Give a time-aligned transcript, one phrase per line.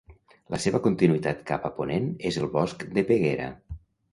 [0.53, 3.53] La seva continuïtat cap a ponent és el Bosc de Peguera.